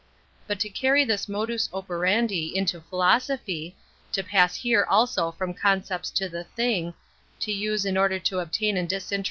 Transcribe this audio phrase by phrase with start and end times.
[0.49, 3.75] Uut to carry this modus opeivndi into phlU>8ophy»
[4.11, 6.95] to pass here also fn>m concepts to tht> things
[7.39, 9.19] to us»e in order to obtain a tU»lnhvn?